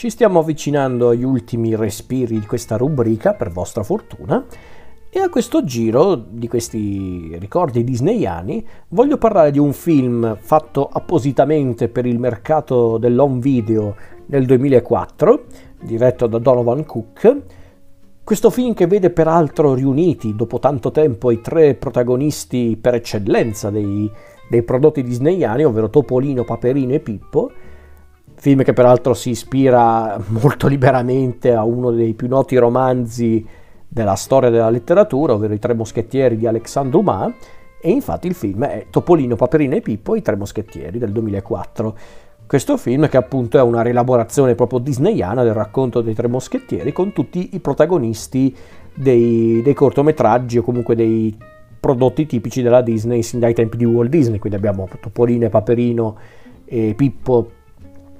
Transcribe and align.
Ci 0.00 0.08
stiamo 0.08 0.38
avvicinando 0.38 1.10
agli 1.10 1.24
ultimi 1.24 1.76
respiri 1.76 2.40
di 2.40 2.46
questa 2.46 2.78
rubrica, 2.78 3.34
per 3.34 3.50
vostra 3.50 3.82
fortuna, 3.82 4.42
e 5.10 5.18
a 5.18 5.28
questo 5.28 5.62
giro 5.62 6.14
di 6.14 6.48
questi 6.48 7.36
ricordi 7.38 7.84
disneyani 7.84 8.66
voglio 8.88 9.18
parlare 9.18 9.50
di 9.50 9.58
un 9.58 9.74
film 9.74 10.38
fatto 10.40 10.88
appositamente 10.90 11.88
per 11.88 12.06
il 12.06 12.18
mercato 12.18 12.96
dell'home 12.96 13.40
video 13.40 13.94
nel 14.28 14.46
2004, 14.46 15.44
diretto 15.82 16.26
da 16.26 16.38
Donovan 16.38 16.86
Cook. 16.86 17.36
Questo 18.24 18.48
film 18.48 18.72
che 18.72 18.86
vede 18.86 19.10
peraltro 19.10 19.74
riuniti 19.74 20.34
dopo 20.34 20.58
tanto 20.60 20.90
tempo 20.92 21.30
i 21.30 21.42
tre 21.42 21.74
protagonisti 21.74 22.78
per 22.80 22.94
eccellenza 22.94 23.68
dei, 23.68 24.10
dei 24.48 24.62
prodotti 24.62 25.02
disneyani, 25.02 25.62
ovvero 25.62 25.90
Topolino, 25.90 26.44
Paperino 26.44 26.94
e 26.94 27.00
Pippo, 27.00 27.50
film 28.40 28.62
che 28.62 28.72
peraltro 28.72 29.12
si 29.12 29.30
ispira 29.30 30.18
molto 30.28 30.66
liberamente 30.66 31.52
a 31.52 31.62
uno 31.62 31.90
dei 31.90 32.14
più 32.14 32.26
noti 32.26 32.56
romanzi 32.56 33.46
della 33.86 34.14
storia 34.14 34.48
della 34.48 34.70
letteratura, 34.70 35.34
ovvero 35.34 35.52
I 35.52 35.58
Tre 35.58 35.74
Moschettieri 35.74 36.38
di 36.38 36.46
Alexandre 36.46 36.90
Dumas, 36.90 37.32
e 37.82 37.90
infatti 37.90 38.28
il 38.28 38.34
film 38.34 38.64
è 38.64 38.86
Topolino, 38.88 39.36
Paperino 39.36 39.74
e 39.74 39.82
Pippo, 39.82 40.14
I 40.14 40.22
Tre 40.22 40.36
Moschettieri 40.36 40.98
del 40.98 41.12
2004. 41.12 41.96
Questo 42.46 42.78
film 42.78 43.10
che 43.10 43.18
appunto 43.18 43.58
è 43.58 43.62
una 43.62 43.82
rielaborazione 43.82 44.54
proprio 44.54 44.78
disneyana 44.78 45.42
del 45.42 45.54
racconto 45.54 46.00
dei 46.00 46.14
Tre 46.14 46.26
Moschettieri 46.26 46.92
con 46.92 47.12
tutti 47.12 47.50
i 47.52 47.60
protagonisti 47.60 48.56
dei, 48.94 49.60
dei 49.62 49.74
cortometraggi 49.74 50.56
o 50.56 50.62
comunque 50.62 50.94
dei 50.94 51.36
prodotti 51.78 52.24
tipici 52.24 52.62
della 52.62 52.80
Disney 52.80 53.22
sin 53.22 53.38
dai 53.38 53.52
tempi 53.52 53.76
di 53.76 53.84
Walt 53.84 54.08
Disney, 54.08 54.38
quindi 54.38 54.56
abbiamo 54.56 54.88
Topolino, 54.98 55.46
Paperino 55.50 56.16
e 56.64 56.94
Pippo 56.96 57.50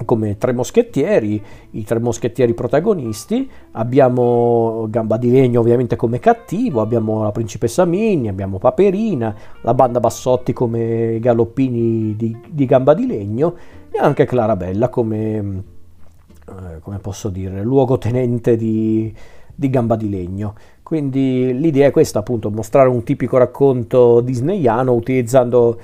come 0.04 0.38
tre 0.38 0.52
moschettieri, 0.52 1.42
i 1.72 1.84
tre 1.84 1.98
moschettieri 1.98 2.54
protagonisti, 2.54 3.48
abbiamo 3.72 4.86
Gamba 4.88 5.16
di 5.16 5.30
Legno 5.30 5.60
ovviamente 5.60 5.96
come 5.96 6.18
cattivo, 6.18 6.80
abbiamo 6.80 7.22
la 7.22 7.32
principessa 7.32 7.84
Minnie, 7.84 8.30
abbiamo 8.30 8.58
Paperina, 8.58 9.34
la 9.62 9.74
banda 9.74 10.00
Bassotti 10.00 10.52
come 10.52 11.18
galoppini 11.20 12.14
di, 12.16 12.36
di 12.48 12.66
Gamba 12.66 12.94
di 12.94 13.06
Legno 13.06 13.54
e 13.90 13.98
anche 13.98 14.24
Clarabella 14.24 14.88
come, 14.88 15.36
eh, 16.48 16.80
come 16.80 16.98
posso 16.98 17.28
dire, 17.28 17.62
luogotenente 17.62 18.56
di, 18.56 19.12
di 19.54 19.70
Gamba 19.70 19.96
di 19.96 20.08
Legno. 20.08 20.54
Quindi 20.82 21.56
l'idea 21.56 21.86
è 21.86 21.90
questa 21.92 22.18
appunto, 22.18 22.50
mostrare 22.50 22.88
un 22.88 23.04
tipico 23.04 23.36
racconto 23.36 24.20
disneyano 24.20 24.92
utilizzando 24.92 25.78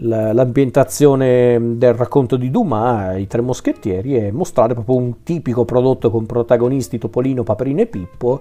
l'ambientazione 0.00 1.76
del 1.76 1.94
racconto 1.94 2.36
di 2.36 2.50
Dumas, 2.50 3.18
i 3.18 3.26
tre 3.26 3.40
moschettieri, 3.40 4.16
e 4.16 4.32
mostrare 4.32 4.74
proprio 4.74 4.96
un 4.96 5.22
tipico 5.22 5.64
prodotto 5.64 6.10
con 6.10 6.26
protagonisti 6.26 6.98
Topolino, 6.98 7.42
Paperino 7.42 7.80
e 7.80 7.86
Pippo. 7.86 8.40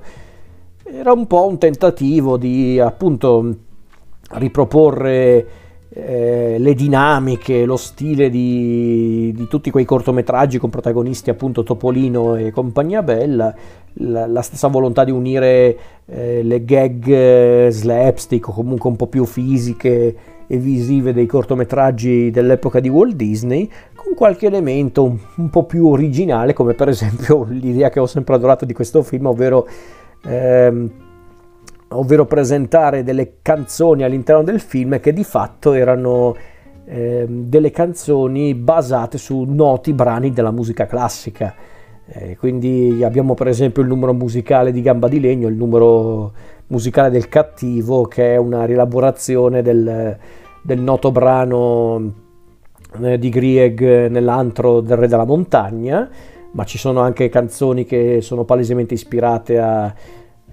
Era 0.83 1.11
un 1.11 1.27
po' 1.27 1.47
un 1.47 1.57
tentativo 1.57 2.37
di 2.37 2.79
appunto 2.79 3.55
riproporre 4.31 5.45
eh, 5.89 6.57
le 6.59 6.73
dinamiche, 6.73 7.65
lo 7.65 7.77
stile 7.77 8.29
di, 8.29 9.33
di, 9.35 9.47
tutti 9.47 9.71
quei 9.71 9.85
cortometraggi 9.85 10.59
con 10.59 10.69
protagonisti 10.69 11.29
appunto 11.29 11.63
Topolino 11.63 12.35
e 12.35 12.51
compagnia 12.51 13.01
bella, 13.01 13.53
la, 13.93 14.27
la 14.27 14.41
stessa 14.41 14.67
volontà 14.67 15.03
di 15.03 15.11
unire 15.11 15.77
eh, 16.05 16.43
le 16.43 16.63
gag 16.63 17.07
eh, 17.07 17.67
slapstick 17.71 18.49
o 18.49 18.53
comunque 18.53 18.89
un 18.89 18.95
po' 18.95 19.07
più 19.07 19.25
fisiche 19.25 20.15
e 20.47 20.57
visive 20.57 21.13
dei 21.13 21.25
cortometraggi 21.25 22.31
dell'epoca 22.31 22.79
di 22.79 22.89
Walt 22.89 23.15
Disney 23.15 23.69
con 23.93 24.13
qualche 24.15 24.47
elemento 24.47 25.03
un, 25.03 25.17
un 25.35 25.49
po' 25.49 25.65
più 25.65 25.87
originale 25.87 26.53
come 26.53 26.73
per 26.73 26.87
esempio 26.87 27.43
l'idea 27.49 27.89
che 27.89 27.99
ho 27.99 28.05
sempre 28.07 28.35
adorato 28.35 28.65
di 28.65 28.73
questo 28.73 29.03
film 29.03 29.27
ovvero 29.27 29.67
ehm, 30.25 30.91
ovvero 31.89 32.25
presentare 32.25 33.03
delle 33.03 33.35
canzoni 33.41 34.03
all'interno 34.03 34.43
del 34.43 34.59
film 34.59 34.99
che 34.99 35.13
di 35.13 35.23
fatto 35.23 35.73
erano 35.73 36.35
eh, 36.85 37.25
delle 37.27 37.71
canzoni 37.71 38.53
basate 38.53 39.17
su 39.17 39.43
noti 39.43 39.93
brani 39.93 40.31
della 40.31 40.51
musica 40.51 40.85
classica. 40.85 41.53
Eh, 42.09 42.37
quindi 42.37 43.03
abbiamo 43.03 43.33
per 43.33 43.47
esempio 43.47 43.81
il 43.81 43.87
numero 43.87 44.13
musicale 44.13 44.71
di 44.71 44.81
Gamba 44.81 45.07
di 45.07 45.19
Legno, 45.19 45.47
il 45.47 45.55
numero 45.55 46.31
musicale 46.67 47.09
del 47.09 47.27
cattivo, 47.27 48.03
che 48.03 48.33
è 48.33 48.37
una 48.37 48.65
rielaborazione 48.65 49.61
del, 49.61 50.17
del 50.61 50.79
noto 50.79 51.11
brano 51.11 52.13
eh, 53.01 53.17
di 53.17 53.29
Grieg 53.29 54.07
nell'antro 54.07 54.81
del 54.81 54.97
Re 54.97 55.07
della 55.07 55.25
Montagna, 55.25 56.09
ma 56.51 56.63
ci 56.63 56.77
sono 56.77 57.01
anche 57.01 57.29
canzoni 57.29 57.83
che 57.83 58.19
sono 58.21 58.45
palesemente 58.45 58.93
ispirate 58.93 59.59
a 59.59 59.93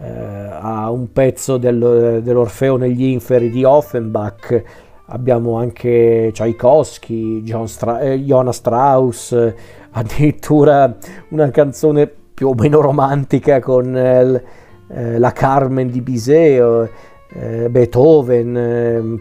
eh, 0.01 0.09
a 0.09 0.91
un 0.91 1.13
pezzo 1.13 1.57
del, 1.57 2.21
dell'Orfeo 2.23 2.77
negli 2.77 3.05
inferi 3.05 3.51
di 3.51 3.65
Offenbach, 3.65 4.63
abbiamo 5.07 5.57
anche 5.57 6.31
Tchaikovsky, 6.33 7.45
Stra- 7.67 8.01
eh, 8.01 8.19
Johann 8.21 8.49
Strauss, 8.49 9.55
addirittura 9.91 10.97
una 11.31 11.51
canzone 11.51 12.11
più 12.35 12.49
o 12.49 12.55
meno 12.55 12.81
romantica 12.81 13.61
con 13.61 13.97
eh, 13.97 14.43
eh 14.89 15.19
la 15.19 15.33
Carmen 15.33 15.91
di 15.91 16.01
Bizet, 16.01 16.91
eh, 17.33 17.69
Beethoven 17.71 18.57
eh, 18.57 19.21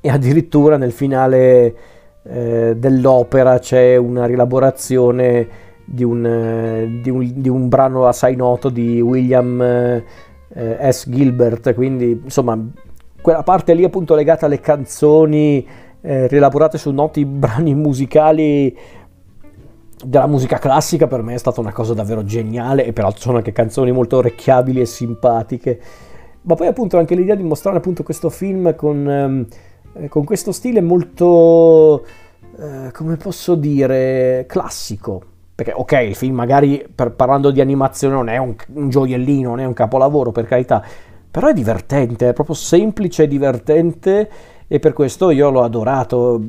e 0.00 0.08
addirittura 0.08 0.76
nel 0.76 0.92
finale 0.92 1.96
dell'opera 2.28 3.58
c'è 3.58 3.96
una 3.96 4.26
rielaborazione 4.26 5.48
di 5.86 6.04
un, 6.04 6.26
eh, 6.26 7.00
di, 7.00 7.08
un, 7.08 7.32
di 7.34 7.48
un, 7.48 7.68
brano 7.68 8.06
assai 8.06 8.36
noto 8.36 8.68
di 8.68 9.00
William 9.00 9.58
eh, 9.62 10.92
S. 10.92 11.08
Gilbert, 11.08 11.72
quindi 11.72 12.20
insomma 12.24 12.58
quella 13.28 13.42
parte 13.42 13.74
lì 13.74 13.84
appunto 13.84 14.14
legata 14.14 14.46
alle 14.46 14.58
canzoni 14.58 15.66
eh, 16.00 16.28
rielaborate 16.28 16.78
su 16.78 16.90
noti 16.92 17.26
brani 17.28 17.74
musicali 17.74 18.74
della 20.02 20.26
musica 20.26 20.56
classica 20.58 21.06
per 21.06 21.20
me 21.20 21.34
è 21.34 21.36
stata 21.36 21.60
una 21.60 21.72
cosa 21.72 21.92
davvero 21.92 22.24
geniale 22.24 22.86
e 22.86 22.94
peraltro 22.94 23.20
sono 23.20 23.36
anche 23.36 23.52
canzoni 23.52 23.92
molto 23.92 24.16
orecchiabili 24.16 24.80
e 24.80 24.86
simpatiche. 24.86 25.78
Ma 26.40 26.54
poi 26.54 26.68
appunto 26.68 26.96
anche 26.96 27.14
l'idea 27.14 27.34
di 27.34 27.42
mostrare 27.42 27.76
appunto 27.76 28.02
questo 28.02 28.30
film 28.30 28.74
con, 28.74 29.10
ehm, 29.10 29.46
eh, 29.98 30.08
con 30.08 30.24
questo 30.24 30.50
stile 30.50 30.80
molto 30.80 32.06
eh, 32.58 32.90
come 32.92 33.16
posso 33.16 33.56
dire 33.56 34.46
classico. 34.48 35.22
Perché 35.54 35.72
ok, 35.74 35.92
il 36.06 36.14
film 36.14 36.34
magari 36.34 36.88
per, 36.94 37.12
parlando 37.12 37.50
di 37.50 37.60
animazione 37.60 38.14
non 38.14 38.30
è 38.30 38.38
un, 38.38 38.54
un 38.72 38.88
gioiellino, 38.88 39.50
non 39.50 39.60
è 39.60 39.66
un 39.66 39.74
capolavoro 39.74 40.32
per 40.32 40.46
carità, 40.46 40.82
però 41.38 41.50
è 41.50 41.54
divertente, 41.54 42.30
è 42.30 42.32
proprio 42.32 42.56
semplice 42.56 43.22
e 43.22 43.28
divertente 43.28 44.30
e 44.66 44.80
per 44.80 44.92
questo 44.92 45.30
io 45.30 45.50
l'ho 45.50 45.62
adorato. 45.62 46.42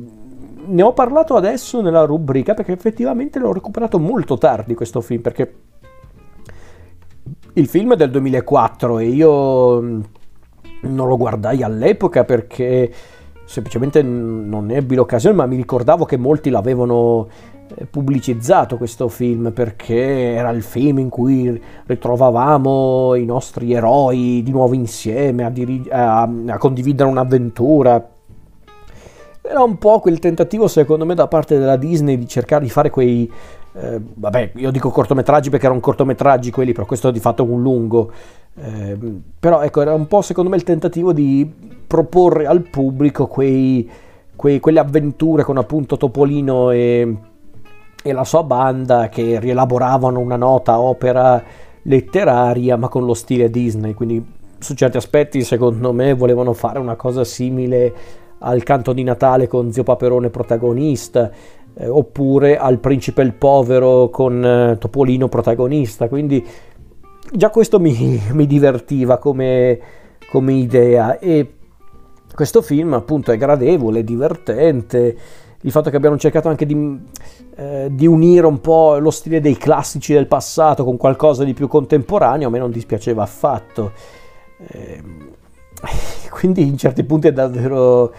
Ne 0.66 0.82
ho 0.82 0.92
parlato 0.92 1.36
adesso 1.36 1.80
nella 1.80 2.02
rubrica 2.02 2.54
perché 2.54 2.72
effettivamente 2.72 3.38
l'ho 3.38 3.52
recuperato 3.52 4.00
molto 4.00 4.36
tardi 4.36 4.74
questo 4.74 5.00
film 5.00 5.20
perché 5.22 5.54
il 7.52 7.68
film 7.68 7.92
è 7.92 7.96
del 7.96 8.10
2004 8.10 8.98
e 8.98 9.04
io 9.06 9.80
non 9.80 11.06
lo 11.06 11.16
guardai 11.16 11.62
all'epoca 11.62 12.24
perché 12.24 12.92
semplicemente 13.50 14.00
non 14.00 14.70
ebbi 14.70 14.94
l'occasione, 14.94 15.34
ma 15.34 15.44
mi 15.44 15.56
ricordavo 15.56 16.04
che 16.04 16.16
molti 16.16 16.50
l'avevano 16.50 17.26
eh, 17.74 17.84
pubblicizzato 17.84 18.76
questo 18.76 19.08
film 19.08 19.50
perché 19.50 20.34
era 20.34 20.50
il 20.50 20.62
film 20.62 21.00
in 21.00 21.08
cui 21.08 21.60
ritrovavamo 21.86 23.16
i 23.16 23.24
nostri 23.24 23.72
eroi 23.72 24.42
di 24.44 24.52
nuovo 24.52 24.74
insieme 24.74 25.44
a, 25.44 25.50
diri- 25.50 25.88
a, 25.90 26.22
a 26.22 26.58
condividere 26.58 27.10
un'avventura. 27.10 28.08
Era 29.42 29.62
un 29.64 29.78
po' 29.78 29.98
quel 29.98 30.20
tentativo, 30.20 30.68
secondo 30.68 31.04
me, 31.04 31.16
da 31.16 31.26
parte 31.26 31.58
della 31.58 31.76
Disney 31.76 32.16
di 32.18 32.28
cercare 32.28 32.62
di 32.62 32.70
fare 32.70 32.90
quei. 32.90 33.28
Eh, 33.72 34.00
vabbè, 34.00 34.52
io 34.56 34.70
dico 34.70 34.90
cortometraggi 34.90 35.50
perché 35.50 35.66
erano 35.66 35.80
cortometraggi 35.80 36.50
quelli, 36.50 36.72
però 36.72 36.86
questo 36.86 37.08
è 37.08 37.12
di 37.12 37.20
fatto 37.20 37.44
un 37.44 37.62
lungo. 37.62 38.12
Eh, 38.56 38.98
però 39.38 39.62
ecco, 39.62 39.80
era 39.80 39.94
un 39.94 40.06
po' 40.06 40.22
secondo 40.22 40.50
me 40.50 40.56
il 40.56 40.64
tentativo 40.64 41.12
di 41.12 41.50
proporre 41.86 42.46
al 42.46 42.62
pubblico 42.62 43.26
quei, 43.26 43.88
quei, 44.34 44.60
quelle 44.60 44.80
avventure 44.80 45.44
con 45.44 45.56
appunto 45.56 45.96
Topolino 45.96 46.70
e 46.70 47.16
e 48.02 48.12
la 48.12 48.24
sua 48.24 48.42
banda 48.42 49.08
che 49.08 49.38
rielaboravano 49.38 50.18
una 50.18 50.36
nota 50.36 50.78
opera 50.80 51.42
letteraria 51.82 52.76
ma 52.76 52.88
con 52.88 53.04
lo 53.04 53.14
stile 53.14 53.50
Disney, 53.50 53.94
quindi 53.94 54.24
su 54.58 54.74
certi 54.74 54.96
aspetti 54.96 55.42
secondo 55.42 55.92
me 55.92 56.14
volevano 56.14 56.52
fare 56.52 56.78
una 56.78 56.96
cosa 56.96 57.24
simile 57.24 57.92
al 58.42 58.62
canto 58.62 58.94
di 58.94 59.02
Natale 59.02 59.46
con 59.46 59.70
Zio 59.70 59.82
Paperone 59.82 60.30
protagonista, 60.30 61.30
eh, 61.74 61.88
oppure 61.88 62.56
al 62.56 62.78
Principe 62.78 63.22
il 63.22 63.34
Povero 63.34 64.08
con 64.10 64.44
eh, 64.44 64.76
Topolino 64.78 65.28
protagonista, 65.28 66.08
quindi 66.08 66.44
già 67.32 67.50
questo 67.50 67.78
mi, 67.78 68.20
mi 68.32 68.46
divertiva 68.46 69.18
come, 69.18 69.78
come 70.30 70.52
idea. 70.52 71.18
E 71.18 71.54
questo 72.34 72.62
film 72.62 72.94
appunto 72.94 73.32
è 73.32 73.36
gradevole, 73.36 74.04
divertente, 74.04 75.16
il 75.62 75.70
fatto 75.70 75.90
che 75.90 75.96
abbiano 75.96 76.16
cercato 76.16 76.48
anche 76.48 76.64
di, 76.64 76.98
eh, 77.56 77.88
di, 77.90 78.06
unire 78.06 78.46
un 78.46 78.60
po' 78.60 78.96
lo 78.96 79.10
stile 79.10 79.40
dei 79.40 79.56
classici 79.56 80.14
del 80.14 80.26
passato 80.26 80.84
con 80.84 80.96
qualcosa 80.96 81.44
di 81.44 81.52
più 81.52 81.68
contemporaneo, 81.68 82.48
a 82.48 82.50
me 82.50 82.58
non 82.58 82.70
dispiaceva 82.70 83.22
affatto. 83.22 83.92
Eh, 84.66 85.02
quindi 86.30 86.66
in 86.66 86.78
certi 86.78 87.04
punti 87.04 87.28
è 87.28 87.32
davvero 87.32 88.12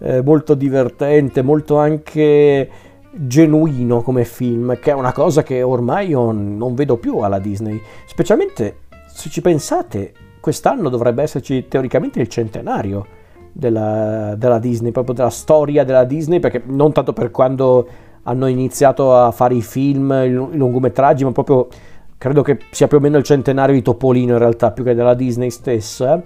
eh, 0.00 0.22
molto 0.22 0.54
divertente, 0.54 1.40
molto 1.42 1.78
anche 1.78 2.68
genuino 3.14 4.02
come 4.02 4.24
film, 4.24 4.78
che 4.78 4.90
è 4.90 4.94
una 4.94 5.12
cosa 5.12 5.42
che 5.42 5.62
ormai 5.62 6.08
io 6.08 6.32
non 6.32 6.74
vedo 6.74 6.96
più 6.96 7.18
alla 7.18 7.38
Disney, 7.38 7.80
specialmente 8.06 8.78
se 9.06 9.28
ci 9.28 9.40
pensate, 9.40 10.12
quest'anno 10.40 10.88
dovrebbe 10.88 11.22
esserci 11.22 11.68
teoricamente 11.68 12.20
il 12.20 12.28
centenario 12.28 13.06
della, 13.52 14.34
della, 14.36 14.58
Disney, 14.58 14.90
proprio 14.90 15.14
della 15.14 15.30
storia 15.30 15.84
della 15.84 16.04
Disney, 16.04 16.40
perché 16.40 16.62
non 16.64 16.92
tanto 16.92 17.12
per 17.12 17.30
quando 17.30 17.86
hanno 18.24 18.46
iniziato 18.46 19.14
a 19.14 19.30
fare 19.30 19.54
i 19.54 19.62
film, 19.62 20.10
i, 20.10 20.32
lungometraggi, 20.32 21.24
ma 21.24 21.32
proprio 21.32 21.68
credo 22.16 22.42
che 22.42 22.58
sia 22.70 22.86
più 22.86 22.96
o 22.96 23.00
meno 23.00 23.18
il 23.18 23.24
centenario 23.24 23.74
di 23.74 23.82
Topolino 23.82 24.32
in 24.32 24.38
realtà, 24.38 24.70
più 24.70 24.84
che 24.84 24.94
della 24.94 25.14
Disney 25.14 25.50
stessa. 25.50 26.22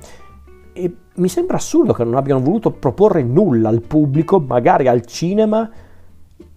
E 0.72 0.94
mi 1.14 1.28
sembra 1.28 1.56
assurdo 1.56 1.92
che 1.92 2.04
non 2.04 2.14
abbiano 2.16 2.40
voluto 2.40 2.70
proporre 2.70 3.22
nulla 3.22 3.70
al 3.70 3.80
pubblico, 3.80 4.38
magari 4.38 4.88
al 4.88 5.04
cinema, 5.06 5.68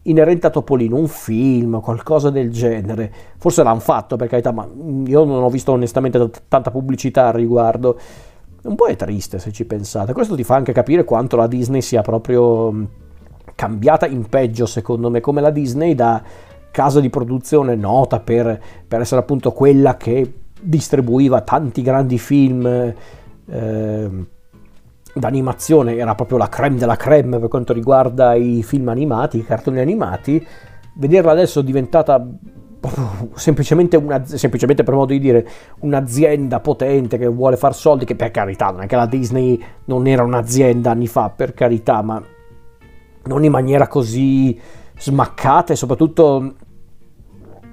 inerente 0.04 0.48
a 0.48 0.50
Topolino, 0.50 0.96
un 0.96 1.08
film, 1.08 1.82
qualcosa 1.82 2.30
del 2.30 2.52
genere. 2.52 3.12
Forse 3.38 3.64
l'hanno 3.64 3.80
fatto 3.80 4.16
per 4.16 4.28
carità, 4.28 4.52
ma 4.52 4.68
io 5.06 5.24
non 5.24 5.44
ho 5.44 5.50
visto 5.50 5.72
onestamente 5.72 6.30
t- 6.30 6.42
tanta 6.48 6.72
pubblicità 6.72 7.28
al 7.28 7.34
riguardo. 7.34 8.00
Un 8.64 8.76
po' 8.76 8.88
è 8.88 8.96
triste 8.96 9.40
se 9.40 9.52
ci 9.52 9.66
pensate. 9.66 10.14
Questo 10.14 10.36
ti 10.36 10.44
fa 10.44 10.56
anche 10.56 10.72
capire 10.72 11.04
quanto 11.04 11.36
la 11.36 11.48
Disney 11.48 11.82
sia 11.82 12.02
proprio 12.02 12.88
cambiata 13.56 14.06
in 14.08 14.26
peggio, 14.28 14.66
secondo 14.66 15.10
me, 15.10 15.20
come 15.20 15.42
la 15.42 15.50
Disney 15.50 15.96
da 15.96 16.22
casa 16.72 17.00
di 17.00 17.10
produzione 17.10 17.76
nota 17.76 18.20
per, 18.20 18.62
per 18.88 19.02
essere 19.02 19.22
appunto 19.22 19.52
quella 19.52 19.98
che 19.98 20.34
distribuiva 20.62 21.42
tanti 21.42 21.82
grandi 21.82 22.18
film. 22.18 22.94
Eh, 23.46 24.10
d'animazione 25.14 25.96
era 25.96 26.16
proprio 26.16 26.38
la 26.38 26.50
creme 26.50 26.78
della 26.78 26.96
creme 26.96 27.40
per 27.40 27.50
quanto 27.50 27.74
riguarda 27.74 28.34
i 28.34 28.64
film 28.64 28.90
animati, 28.90 29.38
i 29.38 29.46
cartoni 29.46 29.80
animati, 29.80 30.46
vederla 30.94 31.32
adesso 31.32 31.62
diventata 31.62 32.26
semplicemente, 33.34 33.98
una, 33.98 34.24
semplicemente 34.26 34.84
per 34.84 34.94
modo 34.94 35.12
di 35.12 35.20
dire 35.20 35.48
un'azienda 35.80 36.60
potente 36.60 37.18
che 37.18 37.28
vuole 37.28 37.58
far 37.58 37.76
soldi, 37.76 38.06
che 38.06 38.16
per 38.16 38.32
carità 38.32 38.72
non 38.72 38.84
è 38.84 38.86
che 38.86 38.96
la 38.96 39.06
Disney 39.06 39.62
non 39.86 40.08
era 40.08 40.24
un'azienda 40.24 40.92
anni 40.92 41.08
fa, 41.08 41.30
per 41.30 41.54
carità, 41.54 42.02
ma 42.02 42.22
non 43.24 43.44
in 43.44 43.52
maniera 43.52 43.88
così 43.88 44.60
smaccata 44.98 45.74
e 45.74 45.76
soprattutto 45.76 46.54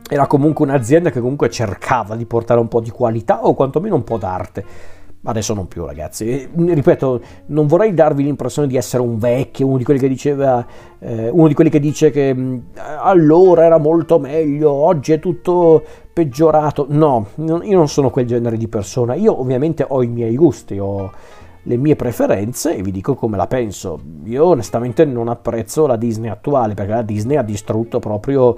era 0.09 0.27
comunque 0.27 0.65
un'azienda 0.65 1.11
che 1.11 1.21
comunque 1.21 1.51
cercava 1.51 2.15
di 2.15 2.27
portare 2.27 2.61
un 2.61 2.69
po' 2.69 2.81
di 2.81 2.91
qualità 2.91 3.45
o 3.45 3.55
quantomeno 3.55 3.97
un 3.97 4.05
po' 4.05 4.19
d'arte 4.19 4.65
Adesso 5.29 5.55
non 5.55 5.67
più, 5.67 5.85
ragazzi. 5.85 6.49
Ripeto, 6.55 7.21
non 7.47 7.67
vorrei 7.67 7.93
darvi 7.93 8.23
l'impressione 8.23 8.69
di 8.69 8.77
essere 8.77 9.03
un 9.03 9.19
vecchio, 9.19 9.67
uno 9.67 9.77
di 9.77 9.85
quelli 9.85 9.99
che 9.99 10.09
diceva, 10.09 10.65
eh, 11.01 11.29
uno 11.29 11.49
di 11.49 11.55
quelli 11.55 11.71
che 11.71 11.81
dice 11.81 12.11
che 12.11 12.35
allora 12.99 13.65
era 13.65 13.79
molto 13.79 14.21
meglio, 14.21 14.71
oggi 14.71 15.13
è 15.13 15.19
tutto 15.19 15.83
peggiorato. 16.13 16.87
No, 16.91 17.27
io 17.37 17.77
non 17.77 17.89
sono 17.89 18.11
quel 18.11 18.27
genere 18.27 18.57
di 18.57 18.69
persona. 18.69 19.15
Io 19.15 19.39
ovviamente 19.39 19.85
ho 19.87 20.01
i 20.03 20.09
miei 20.09 20.37
gusti, 20.37 20.79
ho 20.79 21.11
le 21.67 21.77
mie 21.77 21.97
preferenze 21.97 22.77
e 22.77 22.83
vi 22.83 22.93
dico 22.93 23.17
come 23.17 23.37
la 23.37 23.49
penso. 23.49 24.01
Io 24.27 24.47
onestamente 24.47 25.05
non 25.05 25.27
apprezzo 25.27 25.89
la 25.89 25.97
Disney 25.97 26.31
attuale 26.31 26.75
perché 26.75 26.93
la 26.93 27.03
Disney 27.03 27.37
ha 27.37 27.43
distrutto 27.43 27.99
proprio 27.99 28.57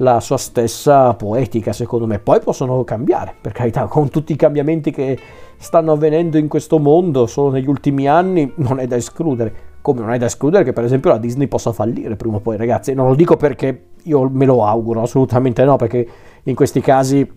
la 0.00 0.20
sua 0.20 0.36
stessa 0.36 1.14
poetica, 1.14 1.72
secondo 1.72 2.06
me. 2.06 2.18
Poi 2.18 2.40
possono 2.40 2.82
cambiare, 2.84 3.34
per 3.40 3.52
carità, 3.52 3.86
con 3.86 4.08
tutti 4.10 4.32
i 4.32 4.36
cambiamenti 4.36 4.90
che 4.90 5.18
stanno 5.56 5.92
avvenendo 5.92 6.38
in 6.38 6.48
questo 6.48 6.78
mondo 6.78 7.26
solo 7.26 7.50
negli 7.50 7.68
ultimi 7.68 8.08
anni, 8.08 8.52
non 8.56 8.78
è 8.80 8.86
da 8.86 8.96
escludere. 8.96 9.66
Come 9.80 10.00
non 10.00 10.12
è 10.12 10.18
da 10.18 10.26
escludere 10.26 10.64
che 10.64 10.72
per 10.72 10.84
esempio 10.84 11.10
la 11.10 11.18
Disney 11.18 11.46
possa 11.46 11.72
fallire 11.72 12.16
prima 12.16 12.36
o 12.36 12.40
poi, 12.40 12.56
ragazzi. 12.56 12.94
Non 12.94 13.08
lo 13.08 13.14
dico 13.14 13.36
perché 13.36 13.84
io 14.02 14.28
me 14.28 14.44
lo 14.44 14.64
auguro, 14.64 15.02
assolutamente 15.02 15.64
no, 15.64 15.76
perché 15.76 16.06
in 16.42 16.54
questi 16.54 16.80
casi 16.80 17.28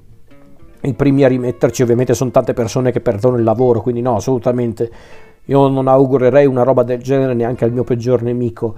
i 0.84 0.94
primi 0.94 1.24
a 1.24 1.28
rimetterci 1.28 1.84
ovviamente 1.84 2.13
sono 2.13 2.31
tante 2.31 2.54
persone 2.54 2.92
che 2.92 3.00
perdono 3.00 3.38
il 3.38 3.44
lavoro, 3.44 3.81
quindi 3.81 4.02
no, 4.02 4.16
assolutamente. 4.16 4.92
Io 5.46 5.68
non 5.68 5.88
augurerei 5.88 6.46
una 6.46 6.63
roba 6.63 6.84
del 6.84 7.02
genere 7.02 7.34
neanche 7.34 7.66
al 7.66 7.72
mio 7.72 7.84
peggior 7.84 8.22
nemico. 8.22 8.75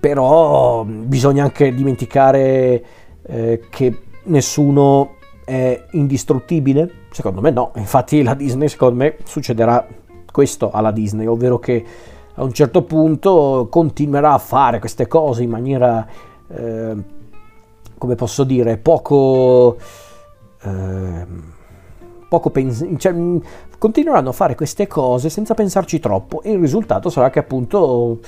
Però 0.00 0.84
bisogna 0.84 1.44
anche 1.44 1.74
dimenticare 1.74 2.84
eh, 3.22 3.60
che 3.68 3.98
nessuno 4.24 5.16
è 5.44 5.84
indistruttibile? 5.92 7.06
Secondo 7.10 7.40
me 7.40 7.50
no, 7.50 7.72
infatti 7.76 8.22
la 8.22 8.34
Disney, 8.34 8.68
secondo 8.68 8.96
me, 8.96 9.16
succederà 9.24 9.86
questo 10.30 10.70
alla 10.70 10.92
Disney, 10.92 11.26
ovvero 11.26 11.58
che 11.58 11.84
a 12.34 12.44
un 12.44 12.52
certo 12.52 12.82
punto 12.82 13.66
continuerà 13.70 14.34
a 14.34 14.38
fare 14.38 14.78
queste 14.78 15.08
cose 15.08 15.42
in 15.42 15.50
maniera, 15.50 16.06
eh, 16.48 16.96
come 17.96 18.14
posso 18.14 18.44
dire, 18.44 18.76
poco... 18.76 19.76
Eh, 20.62 21.56
poco 22.28 22.50
pens- 22.50 22.86
cioè, 22.98 23.14
continueranno 23.78 24.28
a 24.28 24.32
fare 24.32 24.54
queste 24.54 24.86
cose 24.86 25.30
senza 25.30 25.54
pensarci 25.54 25.98
troppo 25.98 26.42
e 26.42 26.52
il 26.52 26.58
risultato 26.58 27.08
sarà 27.08 27.30
che 27.30 27.38
appunto 27.38 28.18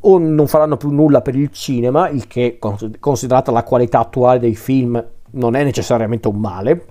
o 0.00 0.18
non 0.18 0.46
faranno 0.46 0.76
più 0.76 0.90
nulla 0.90 1.20
per 1.20 1.34
il 1.34 1.50
cinema, 1.50 2.08
il 2.08 2.26
che 2.26 2.58
considerata 2.98 3.50
la 3.50 3.64
qualità 3.64 4.00
attuale 4.00 4.38
dei 4.38 4.54
film 4.54 5.04
non 5.32 5.54
è 5.54 5.64
necessariamente 5.64 6.28
un 6.28 6.38
male, 6.38 6.84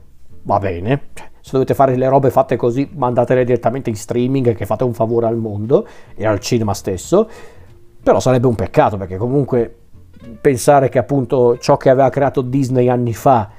va 0.44 0.60
bene, 0.60 1.10
cioè, 1.14 1.30
se 1.40 1.52
dovete 1.52 1.74
fare 1.74 1.96
le 1.96 2.10
robe 2.10 2.30
fatte 2.30 2.56
così, 2.56 2.90
mandatele 2.94 3.44
direttamente 3.44 3.90
in 3.90 3.96
streaming 3.96 4.56
che 4.56 4.66
fate 4.66 4.84
un 4.84 4.94
favore 4.94 5.28
al 5.28 5.38
mondo 5.38 5.88
e 6.16 6.26
al 6.26 6.40
cinema 6.40 6.74
stesso, 6.74 7.30
però 8.02 8.20
sarebbe 8.20 8.48
un 8.48 8.56
peccato 8.56 8.98
perché 8.98 9.18
comunque 9.18 9.76
pensare 10.42 10.90
che 10.90 10.98
appunto 10.98 11.58
ciò 11.58 11.78
che 11.78 11.90
aveva 11.90 12.10
creato 12.10 12.42
Disney 12.42 12.90
anni 12.90 13.14
fa, 13.14 13.50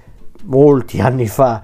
molti 0.44 1.00
anni 1.00 1.26
fa, 1.26 1.62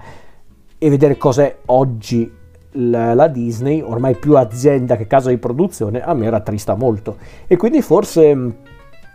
e 0.77 0.89
vedere 0.89 1.17
cos'è 1.17 1.57
oggi 1.67 2.31
la, 2.73 3.27
Disney, 3.27 3.81
ormai 3.81 4.15
più 4.15 4.35
azienda 4.37 4.95
che 4.95 5.07
casa 5.07 5.29
di 5.29 5.37
produzione, 5.37 6.01
a 6.01 6.13
me 6.13 6.29
rattrista 6.29 6.75
molto. 6.75 7.17
E 7.47 7.57
quindi 7.57 7.81
forse 7.81 8.35
mm, 8.35 8.49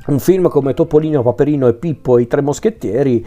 un 0.06 0.18
film 0.18 0.49
come 0.49 0.75
Topolino, 0.75 1.23
Paperino 1.23 1.68
e 1.68 1.75
Pippo 1.75 2.18
e 2.18 2.23
i 2.23 2.26
Tre 2.26 2.40
Moschettieri 2.40 3.26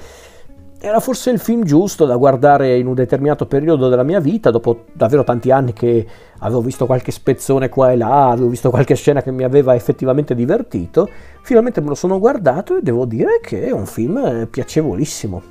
era 0.84 1.00
forse 1.00 1.30
il 1.30 1.38
film 1.38 1.64
giusto 1.64 2.06
da 2.06 2.16
guardare 2.16 2.76
in 2.80 2.88
un 2.88 2.96
determinato 2.96 3.46
periodo 3.46 3.88
della 3.88 4.02
mia 4.02 4.20
vita, 4.20 4.50
dopo 4.50 4.86
davvero 4.94 5.24
tanti 5.24 5.52
anni 5.52 5.74
che 5.74 6.08
avevo 6.40 6.62
visto 6.62 6.88
qualche 6.88 7.12
spezzone 7.12 7.70
qua 7.70 7.92
e 7.92 7.98
là, 7.98 8.30
avevo 8.32 8.48
visto 8.48 8.72
qualche 8.72 8.96
scena 8.96 9.22
che 9.22 9.30
mi 9.30 9.44
aveva 9.44 9.76
effettivamente 9.76 10.34
divertito, 10.34 11.08
finalmente 11.44 11.82
me 11.82 11.90
lo 11.90 11.94
sono 11.94 12.18
guardato 12.18 12.78
e 12.78 12.82
devo 12.82 13.06
dire 13.06 13.40
che 13.44 13.66
è 13.66 13.72
un 13.72 13.86
film 13.86 14.48
piacevolissimo, 14.50 15.42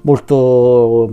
molto, 0.00 1.12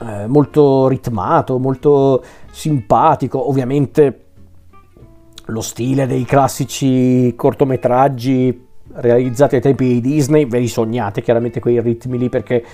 eh, 0.00 0.26
molto 0.26 0.88
ritmato, 0.88 1.58
molto 1.58 2.22
simpatico, 2.50 3.48
ovviamente 3.48 4.24
lo 5.46 5.60
stile 5.60 6.06
dei 6.06 6.24
classici 6.24 7.34
cortometraggi 7.34 8.66
realizzati 8.94 9.56
ai 9.56 9.60
tempi 9.60 9.86
di 9.86 10.00
Disney, 10.00 10.46
ve 10.46 10.58
li 10.58 10.68
sognate 10.68 11.22
chiaramente 11.22 11.60
quei 11.60 11.80
ritmi 11.80 12.18
lì 12.18 12.28
perché 12.28 12.64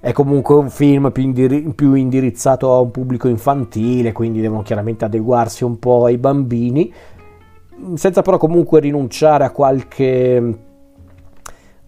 è 0.00 0.12
comunque 0.12 0.54
un 0.54 0.70
film 0.70 1.10
più, 1.12 1.22
indiri- 1.22 1.72
più, 1.74 1.92
indirizzato 1.94 2.72
a 2.72 2.80
un 2.80 2.90
pubblico 2.90 3.28
infantile, 3.28 4.12
quindi 4.12 4.40
devono 4.40 4.62
chiaramente 4.62 5.04
adeguarsi 5.04 5.64
un 5.64 5.78
po' 5.78 6.06
ai 6.06 6.16
bambini, 6.16 6.92
senza 7.94 8.22
però 8.22 8.38
comunque 8.38 8.80
rinunciare 8.80 9.44
a 9.44 9.50
qualche, 9.50 10.58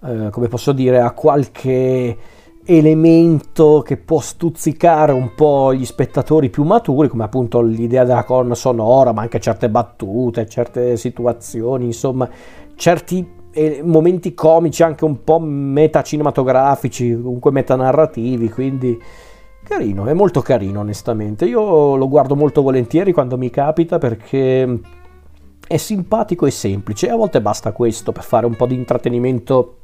eh, 0.04 0.28
come 0.30 0.48
posso 0.48 0.72
dire, 0.72 1.00
a 1.00 1.12
qualche 1.12 2.16
elemento 2.64 3.82
che 3.84 3.96
può 3.96 4.20
stuzzicare 4.20 5.12
un 5.12 5.34
po' 5.34 5.74
gli 5.74 5.84
spettatori 5.84 6.50
più 6.50 6.62
maturi, 6.62 7.08
come 7.08 7.24
appunto 7.24 7.60
l'idea 7.60 8.04
della 8.04 8.24
colonna 8.24 8.54
sonora, 8.54 9.12
ma 9.12 9.22
anche 9.22 9.40
certe 9.40 9.68
battute, 9.68 10.46
certe 10.46 10.96
situazioni, 10.96 11.86
insomma, 11.86 12.28
certi 12.74 13.40
e 13.54 13.82
momenti 13.84 14.32
comici 14.32 14.82
anche 14.82 15.04
un 15.04 15.22
po' 15.24 15.38
metacinematografici, 15.38 17.20
comunque 17.20 17.50
metanarrativi, 17.50 18.48
quindi 18.48 18.98
carino, 19.62 20.06
è 20.06 20.14
molto 20.14 20.40
carino 20.40 20.80
onestamente. 20.80 21.44
Io 21.44 21.96
lo 21.96 22.08
guardo 22.08 22.34
molto 22.34 22.62
volentieri 22.62 23.12
quando 23.12 23.36
mi 23.36 23.50
capita 23.50 23.98
perché 23.98 24.80
è 25.66 25.76
simpatico 25.76 26.46
e 26.46 26.50
semplice 26.50 27.08
a 27.08 27.16
volte 27.16 27.40
basta 27.40 27.72
questo 27.72 28.12
per 28.12 28.22
fare 28.22 28.46
un 28.46 28.56
po' 28.56 28.66
di 28.66 28.74
intrattenimento 28.74 29.81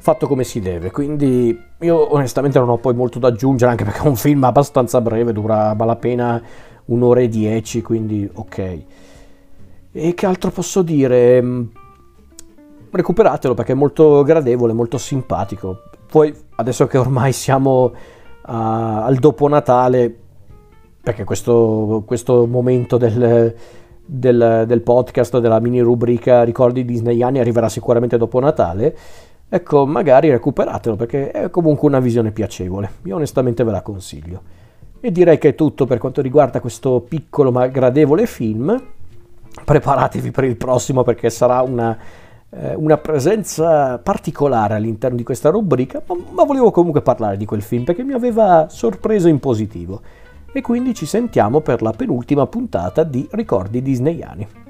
fatto 0.00 0.26
come 0.26 0.44
si 0.44 0.60
deve. 0.60 0.90
Quindi 0.90 1.56
io 1.80 2.14
onestamente 2.14 2.58
non 2.58 2.70
ho 2.70 2.78
poi 2.78 2.94
molto 2.94 3.18
da 3.18 3.28
aggiungere 3.28 3.70
anche 3.70 3.84
perché 3.84 4.00
è 4.00 4.08
un 4.08 4.16
film 4.16 4.42
abbastanza 4.44 5.00
breve, 5.00 5.32
dura 5.32 5.74
malapena 5.74 6.42
un'ora 6.86 7.20
e 7.20 7.28
dieci, 7.28 7.82
quindi 7.82 8.28
ok. 8.32 8.78
E 9.92 10.14
che 10.14 10.26
altro 10.26 10.50
posso 10.50 10.82
dire? 10.82 11.68
recuperatelo 12.90 13.54
perché 13.54 13.72
è 13.72 13.76
molto 13.76 14.22
gradevole, 14.22 14.72
molto 14.72 14.98
simpatico. 14.98 15.82
Poi 16.10 16.34
adesso 16.56 16.86
che 16.86 16.98
ormai 16.98 17.32
siamo 17.32 17.92
a, 18.42 19.04
al 19.04 19.16
dopo 19.16 19.48
Natale, 19.48 20.14
perché 21.02 21.24
questo, 21.24 22.02
questo 22.04 22.46
momento 22.46 22.96
del, 22.96 23.54
del, 24.04 24.64
del, 24.66 24.80
podcast, 24.82 25.38
della 25.38 25.60
mini 25.60 25.80
rubrica 25.80 26.42
Ricordi 26.42 26.84
disneyani 26.84 27.38
arriverà 27.38 27.68
sicuramente 27.68 28.18
dopo 28.18 28.40
Natale, 28.40 28.96
ecco 29.50 29.84
magari 29.84 30.30
recuperatelo 30.30 30.96
perché 30.96 31.30
è 31.32 31.50
comunque 31.50 31.88
una 31.88 31.98
visione 31.98 32.30
piacevole, 32.30 32.90
io 33.02 33.16
onestamente 33.16 33.64
ve 33.64 33.72
la 33.72 33.82
consiglio. 33.82 34.42
E 35.00 35.10
direi 35.10 35.38
che 35.38 35.48
è 35.48 35.54
tutto 35.54 35.86
per 35.86 35.98
quanto 35.98 36.22
riguarda 36.22 36.60
questo 36.60 37.04
piccolo 37.06 37.50
ma 37.50 37.66
gradevole 37.66 38.26
film. 38.26 38.82
Preparatevi 39.64 40.30
per 40.30 40.44
il 40.44 40.56
prossimo 40.56 41.02
perché 41.02 41.30
sarà 41.30 41.62
una, 41.62 41.96
eh, 42.50 42.74
una 42.74 42.98
presenza 42.98 43.98
particolare 43.98 44.74
all'interno 44.74 45.16
di 45.16 45.24
questa 45.24 45.50
rubrica, 45.50 46.02
ma, 46.06 46.16
ma 46.30 46.44
volevo 46.44 46.70
comunque 46.70 47.02
parlare 47.02 47.36
di 47.36 47.46
quel 47.46 47.62
film 47.62 47.84
perché 47.84 48.04
mi 48.04 48.12
aveva 48.12 48.66
sorpreso 48.68 49.28
in 49.28 49.40
positivo. 49.40 50.00
E 50.52 50.60
quindi 50.60 50.94
ci 50.94 51.06
sentiamo 51.06 51.60
per 51.60 51.80
la 51.80 51.92
penultima 51.92 52.46
puntata 52.46 53.02
di 53.02 53.26
Ricordi 53.30 53.82
disneyani. 53.82 54.69